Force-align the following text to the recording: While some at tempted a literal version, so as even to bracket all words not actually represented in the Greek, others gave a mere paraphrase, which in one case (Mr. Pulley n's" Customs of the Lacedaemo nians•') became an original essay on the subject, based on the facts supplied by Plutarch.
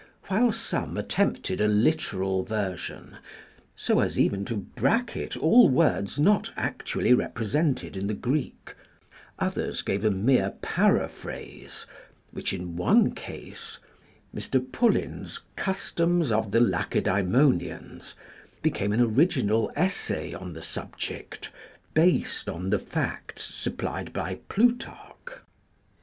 While 0.29 0.51
some 0.51 0.97
at 0.97 1.09
tempted 1.09 1.61
a 1.61 1.67
literal 1.67 2.41
version, 2.43 3.17
so 3.75 3.99
as 3.99 4.19
even 4.19 4.45
to 4.45 4.55
bracket 4.55 5.37
all 5.37 5.69
words 5.69 6.17
not 6.17 6.49
actually 6.57 7.13
represented 7.13 7.95
in 7.95 8.07
the 8.07 8.15
Greek, 8.15 8.73
others 9.37 9.83
gave 9.83 10.03
a 10.03 10.09
mere 10.09 10.55
paraphrase, 10.63 11.85
which 12.31 12.51
in 12.51 12.75
one 12.75 13.11
case 13.11 13.77
(Mr. 14.35 14.71
Pulley 14.71 15.03
n's" 15.05 15.41
Customs 15.67 16.31
of 16.31 16.49
the 16.49 16.61
Lacedaemo 16.61 17.51
nians•') 17.51 17.99
became 18.63 18.93
an 18.93 19.01
original 19.01 19.71
essay 19.75 20.33
on 20.33 20.53
the 20.53 20.63
subject, 20.63 21.51
based 21.93 22.49
on 22.49 22.71
the 22.71 22.79
facts 22.79 23.43
supplied 23.43 24.13
by 24.13 24.39
Plutarch. 24.49 25.43